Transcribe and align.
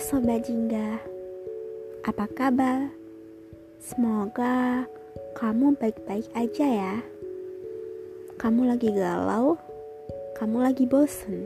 Sobat 0.00 0.48
Jingga, 0.48 0.96
apa 2.08 2.24
kabar? 2.32 2.88
Semoga 3.76 4.88
kamu 5.36 5.76
baik-baik 5.76 6.24
aja 6.32 6.64
ya. 6.64 6.94
Kamu 8.40 8.64
lagi 8.64 8.96
galau, 8.96 9.60
kamu 10.40 10.64
lagi 10.64 10.88
bosen. 10.88 11.44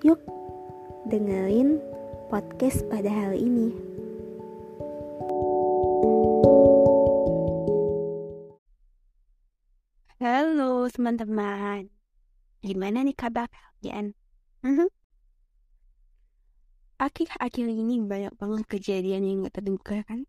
Yuk, 0.00 0.16
dengerin 1.12 1.84
podcast 2.32 2.80
pada 2.88 3.12
hari 3.12 3.44
ini. 3.44 3.68
Halo 10.16 10.88
teman-teman, 10.88 11.92
gimana 12.64 13.04
nih 13.04 13.12
kabar 13.12 13.52
kalian? 13.84 14.16
Mhm. 14.64 14.97
Akhir-akhir 16.98 17.62
ini 17.70 18.02
banyak 18.02 18.34
banget 18.34 18.66
kejadian 18.66 19.22
yang 19.22 19.46
gak 19.46 19.62
terduga 19.62 20.02
kan? 20.02 20.26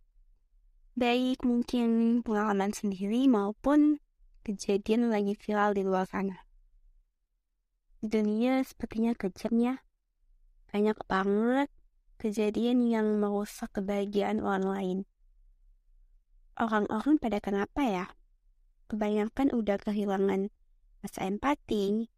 Baik 0.94 1.42
mungkin 1.42 2.22
pengalaman 2.22 2.70
sendiri 2.70 3.26
maupun 3.26 3.98
kejadian 4.45 5.09
lagi 5.09 5.34
viral 5.34 5.73
di 5.73 5.82
luar 5.82 6.05
sana. 6.05 6.45
Dunia 8.05 8.62
sepertinya 8.62 9.18
kejam 9.18 9.58
ya. 9.58 9.76
Banyak 10.70 11.02
banget 11.09 11.73
kejadian 12.22 12.86
yang 12.86 13.17
merusak 13.17 13.73
kebahagiaan 13.73 14.38
orang 14.38 14.66
lain. 14.70 15.00
Orang-orang 16.54 17.17
pada 17.17 17.42
kenapa 17.42 17.81
ya? 17.81 18.06
Kebanyakan 18.94 19.58
udah 19.58 19.81
kehilangan 19.81 20.54
rasa 21.02 21.26
empati, 21.26 22.14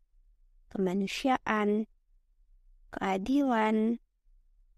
kemanusiaan, 0.76 1.88
keadilan, 2.92 4.04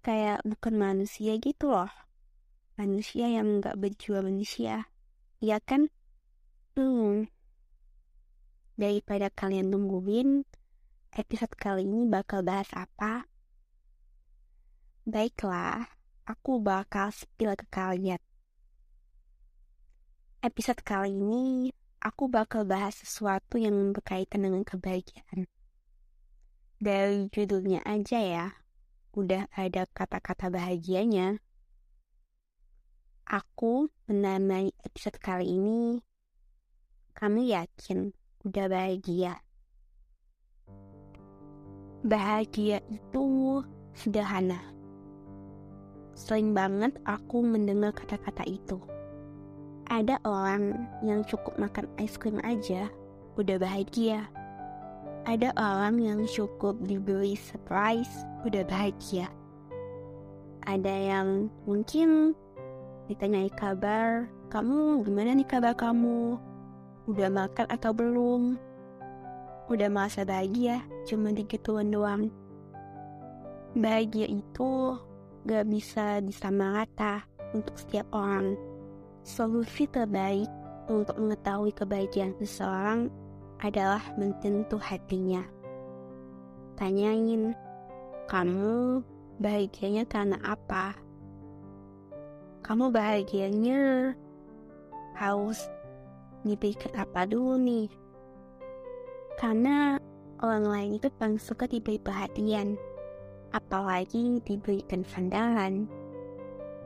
kayak 0.03 0.43
bukan 0.43 0.75
manusia 0.75 1.39
gitu 1.39 1.71
loh. 1.71 1.89
Manusia 2.75 3.31
yang 3.31 3.63
gak 3.63 3.79
berjiwa 3.79 4.19
manusia. 4.19 4.91
Iya 5.39 5.63
kan? 5.63 5.87
Hmm. 6.75 7.31
Daripada 8.75 9.31
kalian 9.31 9.71
nungguin, 9.71 10.43
episode 11.15 11.55
kali 11.55 11.87
ini 11.87 12.09
bakal 12.09 12.43
bahas 12.43 12.67
apa? 12.75 13.29
Baiklah, 15.07 15.87
aku 16.27 16.59
bakal 16.59 17.13
spill 17.15 17.55
ke 17.55 17.67
kalian. 17.71 18.19
Episode 20.43 20.83
kali 20.83 21.15
ini, 21.15 21.71
aku 22.03 22.27
bakal 22.27 22.67
bahas 22.67 22.99
sesuatu 22.99 23.55
yang 23.55 23.95
berkaitan 23.95 24.43
dengan 24.43 24.67
kebahagiaan. 24.67 25.47
Dari 26.83 27.31
judulnya 27.31 27.79
aja 27.87 28.19
ya, 28.19 28.47
udah 29.13 29.45
ada 29.53 29.85
kata-kata 29.93 30.49
bahagianya. 30.49 31.37
Aku 33.29 33.87
menamai 34.09 34.73
episode 34.81 35.21
kali 35.21 35.53
ini, 35.53 36.01
kamu 37.13 37.53
yakin 37.53 38.09
udah 38.41 38.65
bahagia? 38.67 39.37
Bahagia 42.03 42.81
itu 42.89 43.61
sederhana. 43.95 44.59
Sering 46.17 46.51
banget 46.57 46.97
aku 47.05 47.45
mendengar 47.45 47.93
kata-kata 47.95 48.43
itu. 48.49 48.81
Ada 49.87 50.17
orang 50.25 50.89
yang 51.05 51.21
cukup 51.23 51.55
makan 51.61 51.85
es 52.01 52.17
krim 52.17 52.41
aja 52.41 52.89
udah 53.37 53.61
bahagia. 53.61 54.25
Ada 55.23 55.55
orang 55.55 56.01
yang 56.01 56.19
cukup 56.27 56.81
diberi 56.83 57.39
surprise 57.39 58.32
udah 58.43 58.63
bahagia. 58.67 59.31
Ada 60.63 60.91
yang 60.91 61.51
mungkin 61.67 62.35
ditanyai 63.11 63.51
kabar, 63.51 64.31
kamu 64.47 65.03
gimana 65.03 65.35
nih 65.35 65.47
kabar 65.47 65.75
kamu? 65.75 66.39
Udah 67.07 67.27
makan 67.27 67.67
atau 67.67 67.91
belum? 67.91 68.55
Udah 69.67 69.87
merasa 69.91 70.23
bahagia, 70.23 70.83
cuma 71.07 71.31
digituan 71.35 71.91
doang. 71.91 72.31
Bahagia 73.75 74.27
itu 74.27 74.95
gak 75.43 75.67
bisa 75.67 76.23
disamarata 76.23 77.27
untuk 77.51 77.75
setiap 77.75 78.07
orang. 78.15 78.55
Solusi 79.23 79.87
terbaik 79.87 80.47
untuk 80.91 81.15
mengetahui 81.15 81.71
kebahagiaan 81.71 82.35
seseorang 82.39 83.07
adalah 83.63 84.03
menyentuh 84.19 84.79
hatinya. 84.79 85.43
Tanyain, 86.75 87.55
kamu 88.27 89.03
bahagianya 89.43 90.07
karena 90.07 90.39
apa? 90.43 90.95
Kamu 92.63 92.95
bahagianya 92.95 94.13
harus 95.19 95.67
diberikan 96.47 96.91
apa 96.95 97.27
dulu 97.27 97.59
nih? 97.59 97.91
Karena 99.35 99.99
orang 100.39 100.65
lain 100.67 100.91
itu 100.95 101.11
paling 101.19 101.39
suka 101.41 101.67
diberi 101.67 101.99
perhatian, 101.99 102.79
apalagi 103.51 104.39
diberikan 104.47 105.03
sandaran, 105.03 105.91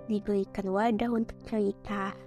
diberikan 0.10 0.74
wadah 0.74 1.14
untuk 1.14 1.38
cerita. 1.46 2.18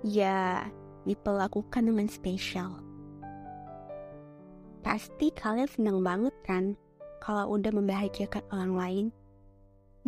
Ya, 0.00 0.64
diperlakukan 1.04 1.84
dengan 1.84 2.08
spesial. 2.08 2.80
Pasti 4.80 5.28
kalian 5.28 5.68
senang 5.68 6.00
banget 6.00 6.32
kan 6.40 6.72
kalau 7.20 7.60
udah 7.60 7.70
membahagiakan 7.70 8.42
orang 8.50 8.74
lain 8.74 9.06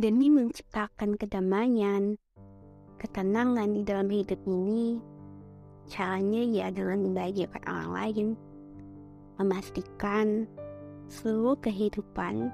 demi 0.00 0.32
menciptakan 0.32 1.20
kedamaian, 1.20 2.16
ketenangan 2.96 3.76
di 3.76 3.82
dalam 3.84 4.08
hidup 4.08 4.40
ini. 4.48 4.96
Caranya 5.92 6.40
ya 6.40 6.66
dengan 6.72 7.10
membahagiakan 7.10 7.62
orang 7.68 7.90
lain, 7.92 8.26
memastikan 9.36 10.48
seluruh 11.12 11.58
kehidupan 11.60 12.48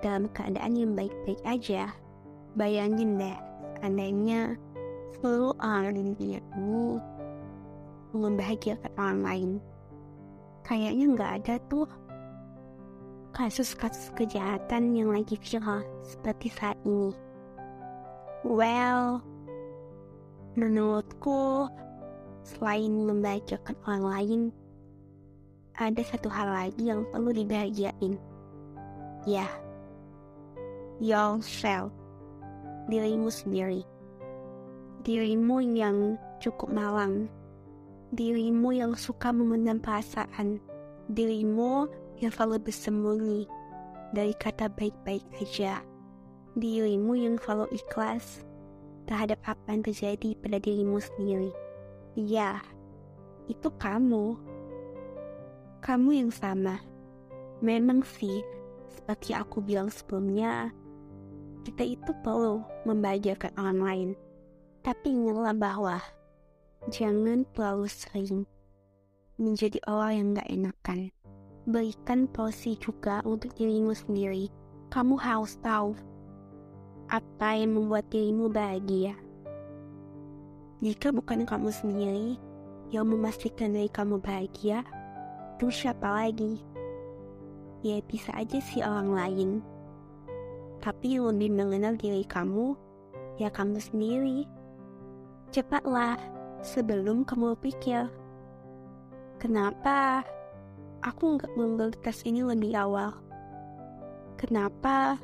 dalam 0.00 0.30
keadaan 0.32 0.78
yang 0.78 0.96
baik-baik 0.96 1.42
aja. 1.44 1.92
Bayangin 2.56 3.20
deh, 3.20 3.36
seandainya 3.76 4.56
seluruh 5.20 5.52
orang 5.60 5.92
di 5.92 6.02
dunia 6.16 6.40
ini 6.56 6.96
membahagiakan 8.16 8.92
orang 8.96 9.20
lain 9.20 9.50
kayaknya 10.64 11.04
nggak 11.14 11.32
ada 11.42 11.54
tuh 11.66 11.86
kasus-kasus 13.30 14.10
kejahatan 14.18 14.94
yang 14.94 15.10
lagi 15.14 15.38
viral 15.38 15.86
seperti 16.02 16.50
saat 16.50 16.76
ini. 16.82 17.14
Well, 18.42 19.20
menurutku 20.56 21.68
selain 22.42 23.06
membahagiakan 23.06 23.76
orang 23.86 24.04
lain, 24.04 24.40
ada 25.76 26.02
satu 26.04 26.28
hal 26.32 26.48
lagi 26.48 26.90
yang 26.90 27.06
perlu 27.08 27.30
dibahagiain. 27.32 28.16
Ya, 29.28 29.46
yourself, 31.00 31.92
dirimu 32.88 33.28
sendiri. 33.28 33.84
Dirimu 35.04 35.64
yang 35.64 36.20
cukup 36.40 36.72
malang, 36.72 37.28
dirimu 38.12 38.72
yang 38.76 38.92
suka 38.96 39.32
memendam 39.32 39.80
perasaan, 39.80 40.60
dirimu 41.12 41.88
yang 42.20 42.32
selalu 42.32 42.62
bersembunyi 42.68 43.48
dari 44.12 44.36
kata 44.36 44.68
baik-baik 44.76 45.24
aja, 45.40 45.80
dirimu 46.54 47.16
yang 47.16 47.36
selalu 47.40 47.72
ikhlas 47.74 48.44
terhadap 49.08 49.40
apa 49.48 49.66
yang 49.72 49.82
terjadi 49.82 50.36
pada 50.38 50.60
dirimu 50.60 51.00
sendiri. 51.00 51.50
Ya, 52.14 52.60
itu 53.48 53.72
kamu. 53.80 54.36
Kamu 55.80 56.10
yang 56.12 56.30
sama. 56.30 56.78
Memang 57.64 58.04
sih, 58.04 58.44
seperti 58.92 59.32
aku 59.32 59.64
bilang 59.64 59.88
sebelumnya, 59.88 60.70
kita 61.64 61.82
itu 61.82 62.12
perlu 62.20 62.60
membahagiakan 62.84 63.52
orang 63.56 63.80
lain. 63.80 64.10
Tapi 64.80 65.12
ingatlah 65.12 65.56
bahwa 65.56 65.96
Jangan 66.88 67.44
terlalu 67.52 67.92
sering 67.92 68.48
menjadi 69.36 69.76
orang 69.84 70.12
yang 70.16 70.28
gak 70.32 70.48
enakan. 70.48 71.00
Berikan 71.70 72.26
porsi 72.26 72.74
juga 72.74 73.22
untuk 73.22 73.54
dirimu 73.54 73.94
sendiri. 73.94 74.50
Kamu 74.90 75.14
harus 75.14 75.54
tahu 75.62 75.94
apa 77.06 77.54
yang 77.54 77.78
membuat 77.78 78.10
dirimu 78.10 78.50
bahagia. 78.50 79.14
Jika 80.82 81.14
bukan 81.14 81.46
kamu 81.46 81.70
sendiri 81.70 82.42
yang 82.90 83.06
memastikan 83.06 83.70
diri 83.70 83.86
kamu 83.86 84.18
bahagia, 84.18 84.82
terus 85.62 85.78
siapa 85.78 86.10
lagi? 86.10 86.58
Ya 87.86 88.02
bisa 88.02 88.34
aja 88.34 88.58
sih 88.58 88.82
orang 88.82 89.14
lain. 89.14 89.50
Tapi 90.82 91.22
lebih 91.22 91.54
mengenal 91.54 91.94
diri 91.94 92.26
kamu, 92.26 92.74
ya 93.38 93.46
kamu 93.46 93.78
sendiri. 93.78 94.42
Cepatlah 95.54 96.18
sebelum 96.66 97.22
kamu 97.22 97.54
pikir, 97.62 98.10
kenapa 99.38 100.26
aku 101.00 101.40
nggak 101.40 101.52
mengambil 101.56 101.88
tes 102.04 102.20
ini 102.28 102.44
lebih 102.44 102.76
awal? 102.76 103.16
Kenapa 104.36 105.16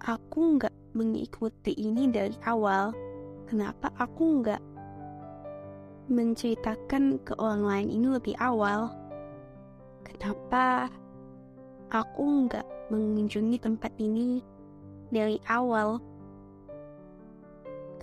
aku 0.00 0.60
nggak 0.60 0.72
mengikuti 0.92 1.72
ini 1.76 2.08
dari 2.08 2.36
awal? 2.44 2.92
Kenapa 3.48 3.92
aku 3.96 4.44
nggak 4.44 4.62
menceritakan 6.12 7.22
ke 7.24 7.32
orang 7.40 7.64
lain 7.64 7.88
ini 7.88 8.06
lebih 8.12 8.36
awal? 8.40 8.92
Kenapa 10.04 10.92
aku 11.88 12.48
nggak 12.48 12.66
mengunjungi 12.92 13.56
tempat 13.56 13.92
ini 13.96 14.44
dari 15.08 15.40
awal? 15.48 15.96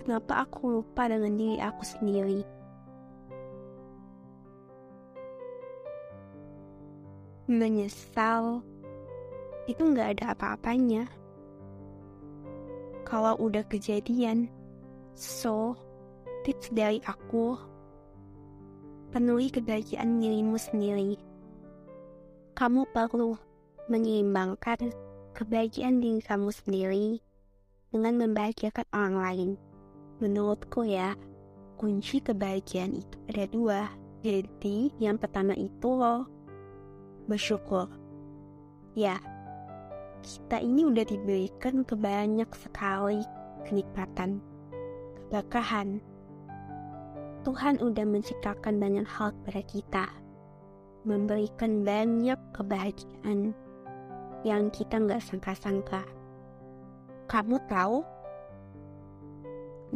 Kenapa 0.02 0.42
aku 0.48 0.82
lupa 0.82 1.06
dengan 1.06 1.36
diri 1.36 1.60
aku 1.62 1.82
sendiri? 1.84 2.57
Menyesal 7.48 8.60
itu 9.64 9.80
nggak 9.80 10.20
ada 10.20 10.36
apa-apanya. 10.36 11.08
Kalau 13.08 13.40
udah 13.40 13.64
kejadian, 13.72 14.52
so 15.16 15.72
tips 16.44 16.68
dari 16.76 17.00
aku 17.08 17.56
penuhi 19.16 19.48
kebahagiaan 19.48 20.20
dirimu 20.20 20.60
sendiri. 20.60 21.16
Kamu 22.52 22.84
perlu 22.92 23.40
menyeimbangkan 23.88 24.92
kebahagiaan 25.32 26.04
diri 26.04 26.20
kamu 26.20 26.52
sendiri 26.52 27.16
dengan 27.88 28.28
membahagiakan 28.28 28.84
orang 28.92 29.16
lain. 29.16 29.50
Menurutku 30.20 30.84
ya, 30.84 31.16
kunci 31.80 32.20
kebahagiaan 32.20 33.00
itu 33.00 33.16
ada 33.32 33.44
dua. 33.48 33.80
Jadi, 34.20 34.92
yang 35.00 35.16
pertama 35.16 35.56
itu 35.56 35.88
loh, 35.88 36.28
bersyukur. 37.28 37.86
Ya, 38.96 39.20
kita 40.24 40.58
ini 40.58 40.88
udah 40.88 41.04
diberikan 41.06 41.86
kebanyak 41.86 42.50
sekali 42.56 43.22
kenikmatan, 43.68 44.42
keberkahan. 45.28 46.00
Tuhan 47.46 47.78
udah 47.78 48.04
menciptakan 48.04 48.82
banyak 48.82 49.06
hal 49.06 49.30
kepada 49.40 49.62
kita, 49.68 50.04
memberikan 51.06 51.86
banyak 51.86 52.36
kebahagiaan 52.56 53.54
yang 54.42 54.72
kita 54.74 54.98
nggak 54.98 55.22
sangka-sangka. 55.22 56.02
Kamu 57.28 57.60
tahu, 57.68 58.02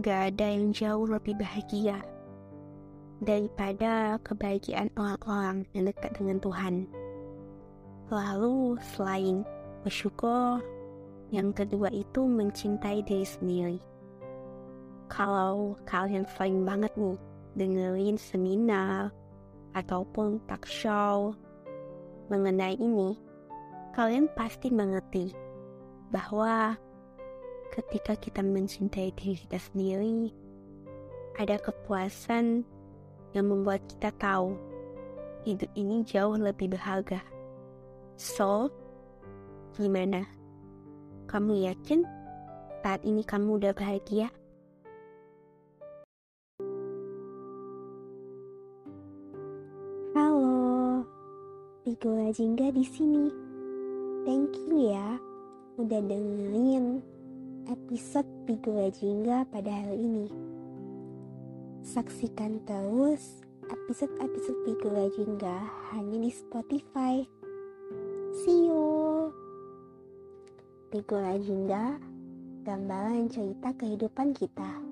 gak 0.01 0.37
ada 0.37 0.47
yang 0.53 0.73
jauh 0.73 1.09
lebih 1.09 1.37
bahagia 1.37 2.01
daripada 3.21 4.17
kebahagiaan 4.25 4.89
orang-orang 4.97 5.65
yang 5.73 5.89
dekat 5.89 6.13
dengan 6.17 6.41
Tuhan. 6.41 7.02
Lalu, 8.13 8.77
selain 8.93 9.41
bersyukur. 9.81 10.61
Yang 11.33 11.65
kedua 11.65 11.89
itu 11.89 12.29
mencintai 12.29 13.01
diri 13.09 13.25
sendiri. 13.25 13.81
Kalau 15.09 15.81
kalian 15.89 16.29
sering 16.37 16.69
banget 16.69 16.93
nih 17.01 17.17
dengerin 17.57 18.21
seminar 18.21 19.09
ataupun 19.73 20.45
talk 20.45 20.69
show 20.69 21.33
mengenai 22.29 22.77
ini, 22.77 23.17
kalian 23.97 24.29
pasti 24.37 24.69
mengerti 24.69 25.33
bahwa 26.13 26.77
ketika 27.73 28.13
kita 28.21 28.45
mencintai 28.45 29.09
diri 29.17 29.41
kita 29.41 29.57
sendiri, 29.57 30.29
ada 31.41 31.57
kepuasan 31.57 32.61
yang 33.33 33.49
membuat 33.49 33.81
kita 33.89 34.13
tahu 34.21 34.53
hidup 35.49 35.73
ini 35.73 36.05
jauh 36.05 36.37
lebih 36.37 36.77
berharga. 36.77 37.32
So, 38.23 38.71
Gimana? 39.75 40.23
Kamu 41.27 41.59
yakin 41.59 42.07
saat 42.87 43.03
ini 43.03 43.27
kamu 43.27 43.59
udah 43.59 43.75
bahagia? 43.75 44.31
Halo, 50.15 51.03
Pigola 51.83 52.31
Jingga 52.31 52.71
di 52.71 52.87
sini. 52.87 53.27
Thank 54.23 54.55
you 54.71 54.95
ya 54.95 55.19
udah 55.83 55.99
dengerin 56.07 57.03
episode 57.67 58.31
Pigola 58.47 58.87
Jingga 58.95 59.51
pada 59.51 59.83
hari 59.83 59.99
ini. 59.99 60.27
Saksikan 61.83 62.63
terus 62.71 63.43
episode-episode 63.67 64.63
Pigola 64.63 65.11
Jingga 65.11 65.59
hanya 65.91 66.23
di 66.23 66.31
Spotify. 66.31 67.42
See 68.33 68.65
you. 68.65 69.29
Pigo 70.89 71.21
Legenda, 71.21 72.01
gambaran 72.65 73.29
cerita 73.29 73.77
kehidupan 73.77 74.33
kita. 74.33 74.92